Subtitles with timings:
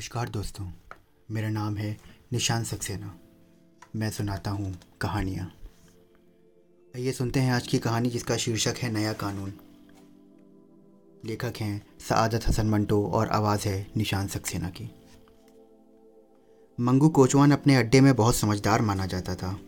[0.00, 0.72] नमस्कार दोस्तों,
[1.30, 1.98] मेरा नाम है
[2.32, 3.18] निशान सक्सेना।
[3.96, 5.52] मैं सुनाता हूँ कहानियाँ।
[6.96, 9.52] आइए सुनते हैं आज की कहानी जिसका शीर्षक है नया कानून।
[11.24, 14.90] लेखक हैं सआदत हसन मंटो और आवाज़ है निशान सक्सेना की।
[16.80, 19.60] मंगू कोचवान अपने अड्डे में बहुत समझदार माना जाता था।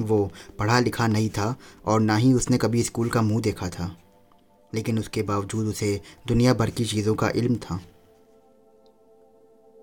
[0.00, 3.98] वो पढ़ा लिखा नहीं था और ना ही उसने कभी स्कूल का मुँह देखा था।
[4.74, 7.80] लेकिन उसके बावजूद उसे दुनिया भर की चीज़ों का इल्म था।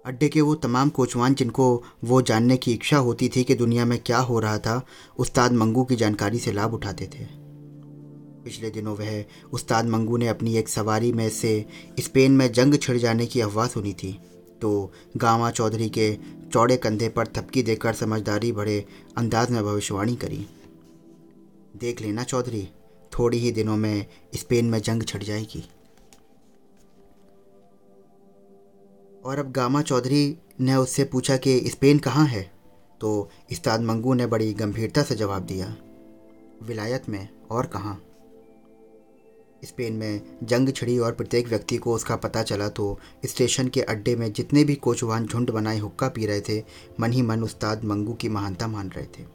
[0.08, 4.00] अड्डे के वो तमाम कोचवान जिनको वो जानने की इच्छा होती थी कि दुनिया में
[4.00, 4.82] क्या हो रहा था,
[5.18, 7.26] उस्ताद मंगू की जानकारी से लाभ उठाते थे।
[8.44, 11.66] पिछले दिनों वह उस्ताद मंगू ने अपनी एक सवारी में से
[12.00, 14.20] स्पेन में जंग छिड़ जाने की अफवाह सुनी थी।
[14.62, 16.18] तो गामा चौधरी के
[16.54, 18.86] चौड़े कंधे पर थपकी देकर समझदारी भरे
[19.18, 20.46] अंदाज में भविष्यवाणी करी।
[21.76, 22.68] देख लेना चौधरी,
[23.20, 24.06] थोड़ी ही दिनों में
[24.36, 25.70] स्पेन में जंग छिड़ जाएगी।
[29.28, 32.52] और अब गामा चौधरी ने उससे पूछा कि स्पेन कहाँ है?
[33.02, 35.76] तो इस्ताद मंगू ने बड़ी गंभीरता से जवाब दिया,
[36.64, 38.02] विलायत में और कहाँ?
[39.66, 44.16] स्पेन में जंग छिड़ी और प्रत्येक व्यक्ति को उसका पता चला तो स्टेशन के अड्डे
[44.16, 46.64] में जितने भी कोचवान झुंड बनाए हुक्का पी रहे थे,
[47.00, 49.26] मन ही मन उस्ताद मंगू की महानता मान रहे थे।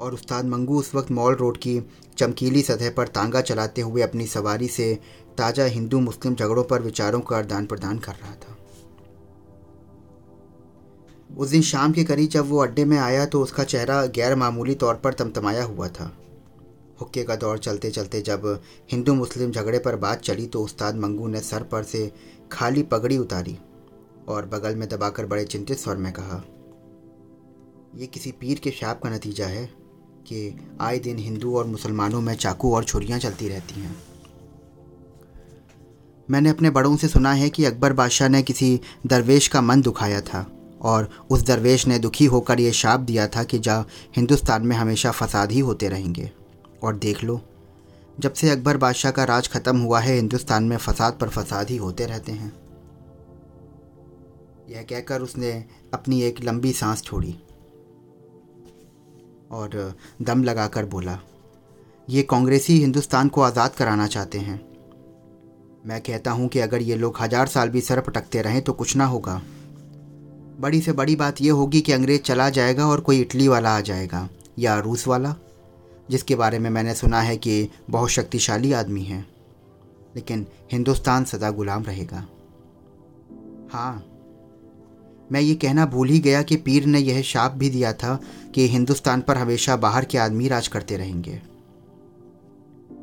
[0.00, 1.80] और उस्ताद मंगू उस वक्त मॉल रोड की
[2.18, 4.98] चमकीली सतह पर तांगा चलाते हुए अपनी सवारी से
[5.38, 8.56] ताज़ा हिंदू मुस्लिम झगड़ों पर विचारों का आदान प्रदान कर रहा था।
[11.30, 14.74] उस दिन शाम के करीब जब वो अड्डे में आया तो उसका चेहरा गैर मामूली
[14.76, 16.10] तौर पर तमतमाया हुआ था।
[17.00, 18.46] हुक्के का दौर चलते चलते जब
[18.92, 22.10] हिंदू मुस्लिम झगड़े पर बात चली तो उस्ताद मंगू ने सर पर से
[22.52, 23.56] खाली पगड़ी उतारी
[24.28, 26.42] और बगल में दबाकर बड़े चिंतित स्वर में कहा
[27.94, 29.64] यह किसी पीर के शाप का नतीजा है
[30.26, 33.96] कि आए दिन हिंदू और मुसलमानों में चाकू और छुरियाँ चलती रहती हैं।
[36.30, 40.20] मैंने अपने बड़ों से सुना है कि अकबर बादशाह ने किसी दरवेश का मन दुखाया
[40.20, 40.46] था
[40.82, 43.84] और उस दरवेश ने दुखी होकर ये शाप दिया था कि जा
[44.16, 46.30] हिंदुस्तान में हमेशा फसाद ही होते रहेंगे।
[46.82, 47.40] और देख लो,
[48.20, 51.76] जब से अकबर बादशाह का राज ख़त्म हुआ है, हिंदुस्तान में फसाद पर फसाद ही
[51.76, 52.52] होते रहते हैं।
[54.68, 55.52] यह कहकर उसने
[55.94, 57.34] अपनी एक लंबी सांस छोड़ी
[59.50, 61.18] और दम लगाकर बोला,
[62.08, 64.67] ये कांग्रेसी हिंदुस्तान को आज़ाद कराना चाहते हैं।
[65.88, 68.94] मैं कहता हूँ कि अगर ये लोग हज़ार साल भी सर पटकते रहें तो कुछ
[68.96, 69.40] ना होगा।
[70.60, 73.80] बड़ी से बड़ी बात यह होगी कि अंग्रेज़ चला जाएगा और कोई इटली वाला आ
[73.80, 74.28] जाएगा,
[74.58, 75.34] या रूस वाला,
[76.10, 79.24] जिसके बारे में मैंने सुना है कि बहुत शक्तिशाली आदमी है।
[80.16, 82.26] लेकिन हिंदुस्तान सदा गुलाम रहेगा।
[83.72, 84.04] हाँ
[85.32, 88.18] मैं ये कहना भूल ही गया कि पीर ने यह शाप भी दिया था
[88.54, 91.40] कि हिंदुस्तान पर हमेशा बाहर के आदमी राज करते रहेंगे।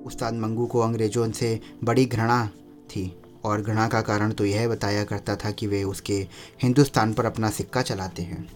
[0.06, 2.50] उस्ताद मंगू को अंग्रेज़ों से बड़ी घृणा
[2.86, 6.16] थी। और घृणा का कारण तो यह बताया करता था कि वे उसके
[6.64, 8.48] हिंदुस्तान पर अपना सिक्का चलाते हैं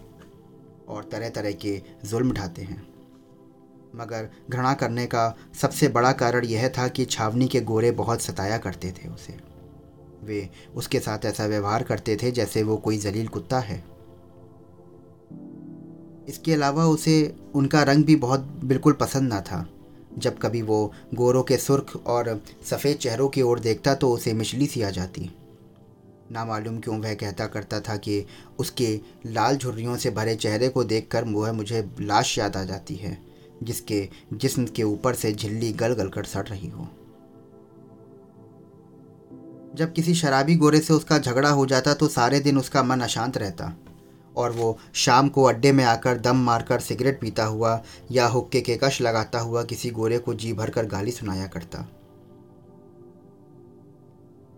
[0.88, 2.82] और तरह तरह के जुल्म ढाते हैं।
[3.96, 8.58] मगर घृणा करने का सबसे बड़ा कारण यह था कि छावनी के गोरे बहुत सताया
[8.58, 9.38] करते थे उसे।
[10.24, 13.84] वे उसके साथ ऐसा व्यवहार करते थे जैसे वो कोई जलील कुत्ता है।
[16.28, 19.68] इसके अलावा उसे उनका रंग भी बहुत बिल्कुल पसंद ना था।
[20.18, 24.68] जब कभी वो गोरों के सुर्ख और सफ़ेद चेहरों की ओर देखता तो उसे मिचली
[24.68, 25.30] सी आ जाती।
[26.32, 28.26] ना मालूम क्यों वह कहता करता था कि
[28.60, 33.18] उसके लाल झुर्रियों से भरे चेहरे को देखकर वह मुझे लाश याद आ जाती है,
[33.64, 36.88] जिसके जिस्म के ऊपर से झिल्ली गल गल कर सड़ रही हो।
[39.76, 43.38] जब किसी शराबी गोरे से उसका झगड़ा हो जाता तो सारे दिन उसका मन अशांत
[43.38, 43.74] रहता।
[44.40, 48.78] और वो शाम को अड्डे में आकर दम मारकर सिगरेट पीता हुआ या हुक्के के
[48.84, 51.88] कश लगाता हुआ किसी गोरे को जी भर कर गाली सुनाया करता।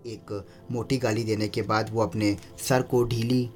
[0.05, 3.49] एक मोटी गाली देने के बाद वो अपने सर को ढीली,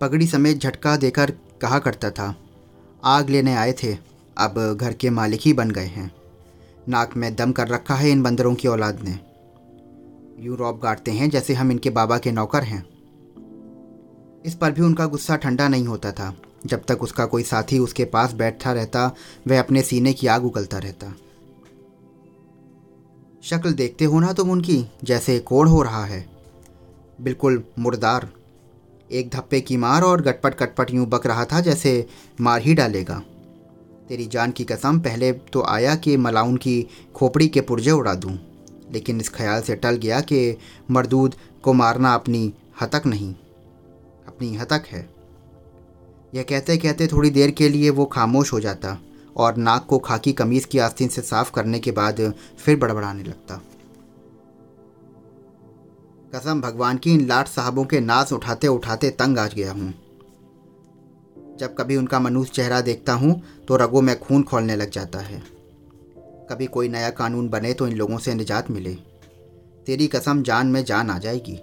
[0.00, 1.30] पगड़ी समेत झटका देकर
[1.62, 2.34] कहा करता था,
[3.02, 3.94] आग लेने आए थे,
[4.36, 6.10] अब घर के मालिक ही बन गए हैं।
[6.88, 9.18] नाक में दम कर रखा है इन बंदरों की औलाद ने।
[10.38, 12.84] यूँ रौब गाड़ते हैं जैसे हम इनके बाबा के नौकर हैं।
[14.44, 16.36] इस पर भी उनका गुस्सा ठंडा नहीं होता था।
[16.66, 19.14] जब तक उसका कोई साथी उसके पास बैठता रहता,
[19.48, 21.14] वह अपने सीने की आग उगलता रहता।
[23.42, 24.84] शक्ल देखते हो ना तुम उनकी?
[25.04, 26.28] जैसे कोड़ हो रहा है।
[27.20, 28.32] बिल्कुल मुर्दार।
[29.12, 32.06] एक धप्पे की मार और गटपट कटपट यूँ बक रहा था जैसे
[32.40, 33.22] मार ही डालेगा।
[34.08, 38.38] तेरी जान की कसम, पहले तो आया कि मलाउन की खोपड़ी के पुर्जे उड़ा दूँ।
[38.92, 40.58] लेकिन इस ख्याल से टल गया कि
[40.90, 43.34] मरदूद को मारना अपनी हतक नहीं।
[44.26, 45.08] अपनी हतक है।
[46.34, 48.96] यह कहते कहते थोड़ी देर के लिए वो खामोश हो जाता
[49.36, 53.60] और नाक को खाकी कमीज़ की आस्तीन से साफ़ करने के बाद फिर बड़बड़ाने लगता।
[56.34, 59.92] कसम, भगवान की इन लाट साहबों के नाच उठाते उठाते तंग आ गया हूँ।
[61.58, 65.42] जब कभी उनका मनूस चेहरा देखता हूँ तो रगों में खून खोलने लग जाता है।
[66.50, 68.94] कभी कोई नया कानून बने तो इन लोगों से निजात मिले।
[69.86, 71.58] तेरी कसम जान में जान आ जाएगी।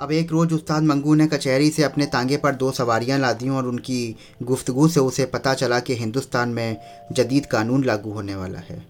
[0.00, 3.48] अब एक रोज़ उस्ताद मंगू ने कचहरी से अपने तांगे पर दो सवारियाँ ला दी
[3.48, 6.76] और उनकी गुफ्तगु से उसे पता चला कि हिंदुस्तान में
[7.12, 8.86] जदीद कानून लागू होने वाला है।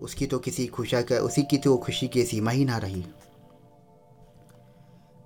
[0.00, 3.04] उसकी तो किसी खुशा का उसी की तो खुशी की सीमा ही ना रही।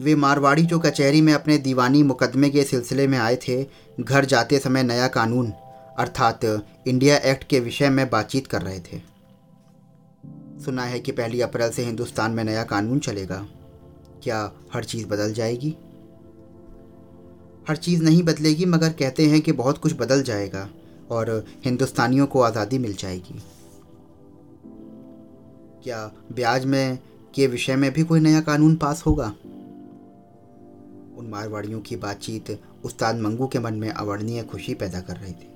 [0.00, 3.67] वे मारवाड़ी जो कचहरी में अपने दीवानी मुकदमे के सिलसिले में आए थे,
[4.00, 5.53] घर जाते समय नया कानून,
[5.99, 9.00] अर्थात इंडिया एक्ट के विषय में बातचीत कर रहे थे।
[10.65, 13.47] सुना है कि पहली अप्रैल से हिंदुस्तान में नया कानून चलेगा।
[14.23, 15.77] क्या हर चीज़ बदल जाएगी?
[17.69, 20.69] हर चीज़ नहीं बदलेगी, मगर कहते हैं कि बहुत कुछ बदल जाएगा
[21.11, 23.41] और हिंदुस्तानियों को आज़ादी मिल जाएगी।
[25.85, 26.99] क्या ब्याज में,
[27.35, 29.27] के विषय में भी कोई नया कानून पास होगा?
[31.19, 35.51] उन मारवाड़ियों की बातचीत उस्ताद मंगू के मन में अवर्णीय खुशी पैदा कर रही थी।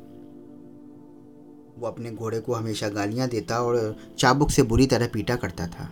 [1.78, 5.88] वो अपने घोड़े को हमेशा गालियाँ देता और चाबुक से बुरी तरह पीटा करता था।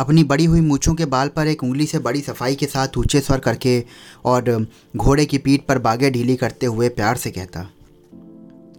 [0.00, 3.20] अपनी बड़ी हुई मूछों के बाल पर एक उंगली से बड़ी सफ़ाई के साथ ऊँचे
[3.20, 3.84] स्वर करके
[4.24, 4.66] और
[4.96, 7.68] घोड़े की पीठ पर बागे ढीली करते हुए प्यार से कहता,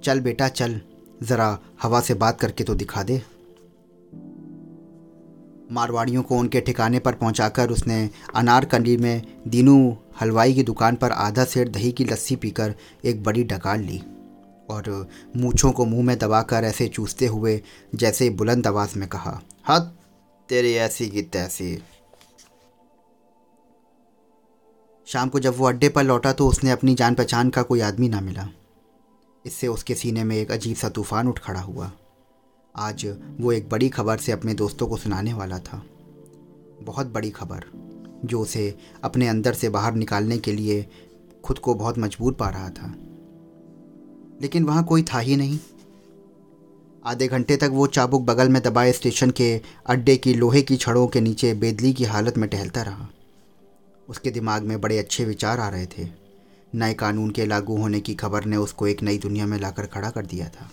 [0.03, 0.79] चल बेटा, चल,
[1.23, 3.21] ज़रा हवा से बात करके तो दिखा दे।
[5.71, 11.11] मारवाड़ियों को उनके ठिकाने पर पहुंचाकर उसने अनार कंडी में दीनू हलवाई की दुकान पर
[11.11, 12.75] आधा सेर दही की लस्सी पीकर
[13.05, 14.01] एक बड़ी डकार ली
[14.69, 15.07] और
[15.37, 17.61] मूछों को मुँह में दबाकर ऐसे चूसते हुए
[17.95, 19.91] जैसे बुलंद आवाज़ में कहा, हद
[20.51, 21.83] तेरी ऐसी की तैसी।
[25.07, 28.09] शाम को जब वो अड्डे पर लौटा तो उसने अपनी जान पहचान का कोई आदमी
[28.09, 28.47] ना मिला।
[29.45, 31.91] इससे उसके सीने में एक अजीब सा तूफ़ान उठ खड़ा हुआ।
[32.75, 35.83] आज वो एक बड़ी खबर से अपने दोस्तों को सुनाने वाला था।
[36.81, 37.63] बहुत बड़ी खबर,
[38.25, 40.85] जो उसे अपने अंदर से बाहर निकालने के लिए
[41.43, 42.93] खुद को बहुत मजबूर पा रहा था।
[44.41, 45.59] लेकिन वहाँ कोई था ही नहीं।
[47.05, 51.07] आधे घंटे तक वो चाबुक बगल में दबाए स्टेशन के अड्डे की लोहे की छड़ों
[51.07, 53.07] के नीचे बेदली की हालत में टहलता रहा।
[54.09, 56.07] उसके दिमाग में बड़े अच्छे विचार आ रहे थे।
[56.75, 60.09] नए कानून के लागू होने की खबर ने उसको एक नई दुनिया में लाकर खड़ा
[60.09, 60.71] कर दिया था।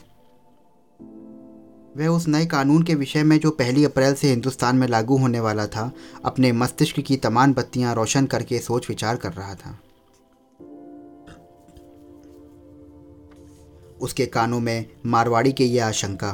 [1.96, 5.40] वह उस नए कानून के विषय में जो पहली अप्रैल से हिंदुस्तान में लागू होने
[5.40, 5.92] वाला था,
[6.24, 9.78] अपने मस्तिष्क की तमाम बत्तियाँ रोशन करके सोच विचार कर रहा था।
[14.00, 16.32] उसके कानों में मारवाड़ी की यह आशंका,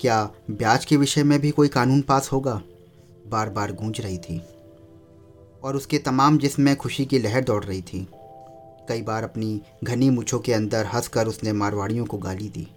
[0.00, 2.62] क्या ब्याज के विषय में भी कोई कानून पास होगा?
[3.26, 4.42] बार बार गूंज रही थी।
[5.62, 8.08] और उसके तमाम जिस्म खुशी की लहर दौड़ रही थी।
[8.88, 12.68] कई बार अपनी घनी मुछों के अंदर हंसकर उसने मारवाड़ियों को गाली दी।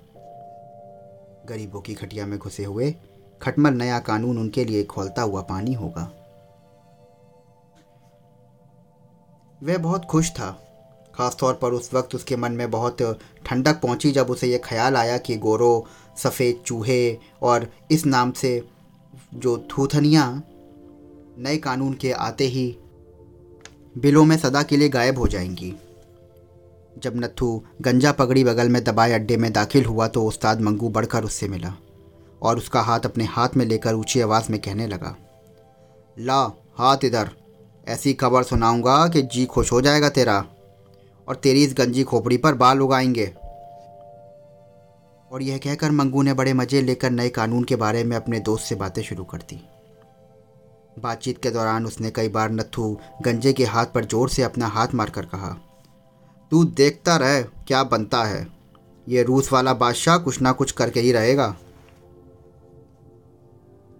[1.45, 2.95] गरीबों की खटिया में घुसे हुए
[3.41, 6.11] खटमल नया कानून उनके लिए खोलता हुआ पानी होगा।
[9.63, 10.72] वह बहुत खुश था।
[11.15, 13.01] ख़ासतौर पर उस वक्त उसके मन में बहुत
[13.45, 15.87] ठंडक पहुँची जब उसे ये ख्याल आया कि गोरो,
[16.17, 18.61] सफ़ेद चूहे और इस नाम से
[19.33, 20.43] जो थूथनियाँ
[21.39, 22.65] नए कानून के आते ही
[23.97, 25.73] बिलों में सदा के लिए गायब हो जाएँगी।
[26.97, 31.23] जब नथु गंजा पगड़ी बगल में दबाए अड्डे में दाखिल हुआ तो उस्ताद मंगू बढ़कर
[31.23, 31.73] उससे मिला
[32.41, 35.15] और उसका हाथ अपने हाथ में लेकर ऊँची आवाज़ में कहने लगा,
[36.17, 36.41] ला,
[36.75, 37.29] हाथ इधर।
[37.87, 40.43] ऐसी खबर सुनाऊँगा कि जी खुश हो जाएगा तेरा।
[41.27, 43.25] और तेरी इस गंजी खोपड़ी पर बाल उगाएँगे।
[45.31, 48.65] और यह कहकर मंगू ने बड़े मज़े लेकर नए कानून के बारे में अपने दोस्त
[48.65, 49.61] से बातें शुरू कर दी।
[50.97, 54.93] बातचीत के दौरान उसने कई बार नथु गंजे के हाथ पर ज़ोर से अपना हाथ
[54.93, 55.49] मारकर कहा,
[56.51, 58.47] तू देखता रह, क्या बनता है?
[59.07, 61.55] ये रूस वाला बादशाह कुछ ना कुछ करके ही रहेगा।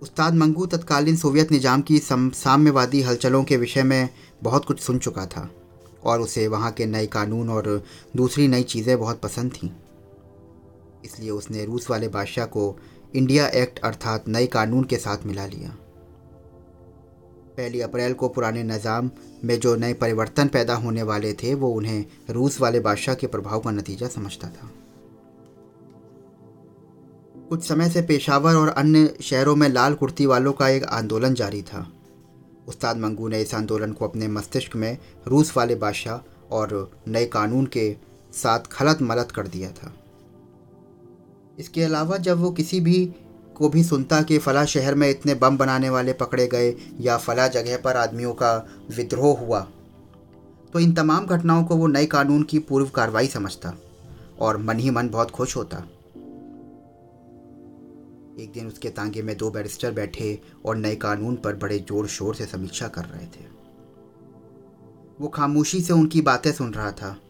[0.01, 4.10] उस्ताद मंगू तत्कालीन सोवियत निज़ाम की साम्यवादी हलचलों के विषय में
[4.44, 5.50] बहुत कुछ सुन चुका था।
[6.05, 7.83] और उसे वहाँ के नए कानून और
[8.15, 9.69] दूसरी नई चीज़ें बहुत पसंद थीं।
[11.05, 12.75] इसलिए उसने रूस वाले बादशाह को
[13.15, 15.75] इंडिया एक्ट अर्थात नए कानून के साथ मिला लिया।
[17.57, 19.10] पहली अप्रैल को पुराने निज़ाम
[19.43, 23.60] में जो नए परिवर्तन पैदा होने वाले थे, वो उन्हें रूस वाले बादशाह के प्रभाव
[23.60, 24.72] का नतीजा समझता था।
[27.50, 31.62] कुछ समय से पेशावर और अन्य शहरों में लाल कुर्ती वालों का एक आंदोलन जारी
[31.62, 31.88] था।
[32.67, 37.65] उस्ताद मंगू ने इस आंदोलन को अपने मस्तिष्क में रूस वाले बादशाह और नए कानून
[37.65, 37.96] के
[38.34, 39.93] साथ खलत मलत कर दिया था।
[41.60, 43.05] इसके अलावा जब वो किसी भी
[43.55, 47.48] को भी सुनता कि फ़ला शहर में इतने बम बनाने वाले पकड़े गए या फ़ला
[47.48, 48.55] जगह पर आदमियों का
[48.98, 49.60] विद्रोह हुआ
[50.74, 53.74] तो इन तमाम घटनाओं को वो नए कानून की पूर्व कार्रवाई समझता
[54.39, 55.84] और मन ही मन बहुत खुश होता।
[58.40, 62.36] एक दिन उसके तांगे में दो बैरिस्टर बैठे और नए कानून पर बड़े ज़ोर शोर
[62.36, 63.46] से समीक्षा कर रहे थे।
[65.22, 67.22] वो खामोशी से उनकी बातें सुन रहा था।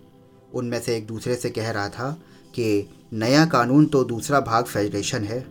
[0.54, 2.22] उनमें से एक दूसरे से कह रहा था
[2.56, 5.48] कि, नया कानून तो दूसरा भाग फेडरेशन है,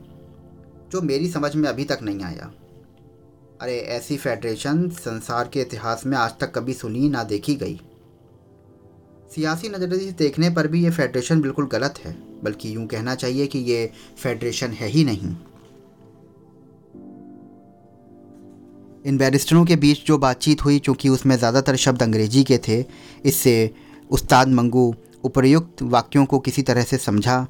[0.92, 2.52] जो मेरी समझ में अभी तक नहीं आया।
[3.60, 7.80] अरे, ऐसी फेडरेशन संसार के इतिहास में आज तक कभी सुनी ना देखी गई।
[9.34, 13.46] सियासी नज़रिए से देखने पर भी ये फेडरेशन बिल्कुल गलत है। बल्कि यूँ कहना चाहिए
[13.46, 15.34] कि ये फेडरेशन है ही नहीं।
[19.04, 22.84] इन बैरिस्टरों के बीच जो बातचीत हुई, चूँकि उसमें ज़्यादातर शब्द अंग्रेज़ी के थे,
[23.24, 23.70] इससे
[24.10, 24.94] उस्ताद मंगू
[25.24, 27.46] उपर्युक्त वाक्यों को किसी तरह से समझा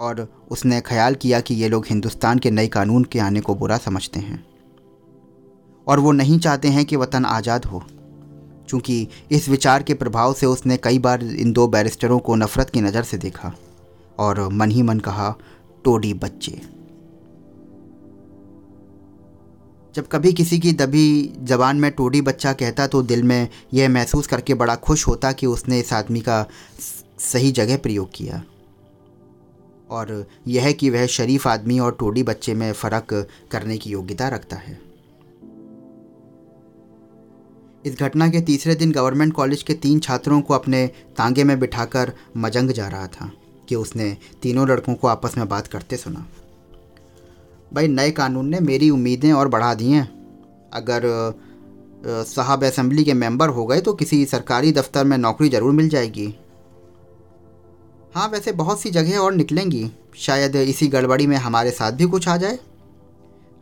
[0.00, 3.76] और उसने ख्याल किया कि ये लोग हिंदुस्तान के नए कानून के आने को बुरा
[3.78, 4.44] समझते हैं
[5.86, 7.82] और वो नहीं चाहते हैं कि वतन आज़ाद हो।
[8.70, 12.80] चूँकि इस विचार के प्रभाव से उसने कई बार इन दो बैरिस्टरों को नफ़रत की
[12.80, 13.52] नज़र से देखा
[14.18, 15.34] और मन ही मन कहा,
[15.84, 16.60] टोडी बच्चे।
[19.94, 24.26] जब कभी किसी की दबी जबान में टोडी बच्चा कहता तो दिल में यह महसूस
[24.26, 26.44] करके बड़ा खुश होता कि उसने इस आदमी का
[27.18, 28.42] सही जगह प्रयोग किया।
[29.90, 33.14] और यह कि वह शरीफ आदमी और टोडी बच्चे में फ़र्क
[33.50, 34.78] करने की योग्यता रखता है।
[37.84, 42.12] इस घटना के तीसरे दिन गवर्नमेंट कॉलेज के तीन छात्रों को अपने तांगे में बिठाकर
[42.36, 43.30] मजंग जा रहा था
[43.68, 46.26] कि उसने तीनों लड़कों को आपस में बात करते सुना।
[47.72, 50.08] भाई, नए कानून ने मेरी उम्मीदें और बढ़ा दी हैं।
[50.72, 51.02] अगर
[52.26, 56.34] साहब असम्बली के मेंबर हो गए तो किसी सरकारी दफ्तर में नौकरी ज़रूर मिल जाएगी।
[58.14, 62.28] हाँ वैसे बहुत सी जगह और निकलेंगी। शायद इसी गड़बड़ी में हमारे साथ भी कुछ
[62.28, 62.58] आ जाए।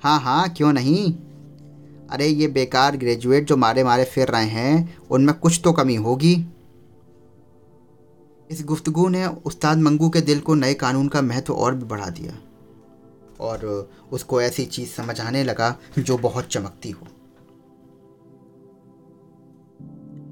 [0.02, 1.12] हाँ हाँ क्यों नहीं?
[2.10, 6.46] अरे ये बेकार ग्रेजुएट जो मारे मारे फिर रहे हैं, उनमें कुछ तो कमी होगी।
[8.50, 12.08] इस गुफ्तगु ने उस्ताद मंगू के दिल को नए कानून का महत्व और भी बढ़ा
[12.10, 12.32] दिया
[13.40, 17.06] और उसको ऐसी चीज़ समझ आने लगा जो बहुत चमकती हो।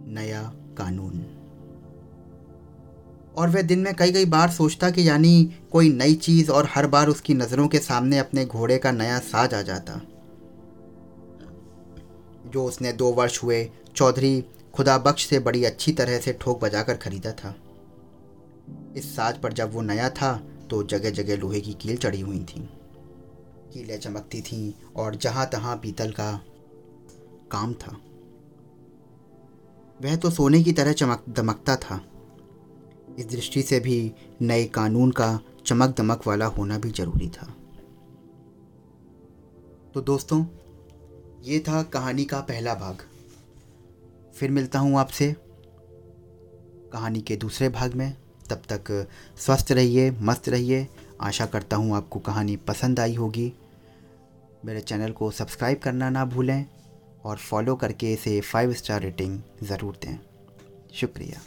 [0.09, 0.43] नया
[0.79, 1.25] कानून।
[3.37, 6.87] और वह दिन में कई कई बार सोचता कि यानी कोई नई चीज़ और हर
[6.87, 10.01] बार उसकी नज़रों के सामने अपने घोड़े का नया साज आ जाता।
[12.57, 13.65] जो उसने दो वर्ष हुए,
[13.97, 14.45] चौधरी
[14.75, 17.55] खुदा बख्श से बड़ी अच्छी तरह से ठोक बजाकर खरीदा था।
[18.97, 20.33] इस साज पर जब वो नया था
[20.71, 22.61] तो जगह जगह लोहे की कील चढ़ी हुई थी।
[23.73, 26.33] कीलें चमकती थीं और जहाँ तहाँ पीतल का
[27.51, 27.97] काम था।
[30.01, 32.01] वह तो सोने की तरह चमक, दमकता था।
[33.19, 37.55] इस दृष्टि से भी नए कानून का चमक दमक वाला होना भी ज़रूरी था।
[39.95, 40.45] तो दोस्तों
[41.47, 43.03] ये था कहानी का पहला भाग।
[44.35, 45.35] फिर मिलता हूँ आपसे
[46.93, 48.17] कहानी के दूसरे भाग में।
[48.51, 50.87] तब तक स्वस्थ रहिए, मस्त रहिए।
[51.21, 53.53] आशा करता हूँ आपको कहानी पसंद आई होगी।
[54.65, 56.65] मेरे चैनल को सब्सक्राइब करना ना भूलें
[57.25, 60.19] और फॉलो करके इसे फाइव स्टार रेटिंग ज़रूर दें।
[60.95, 61.41] शुक्रिया।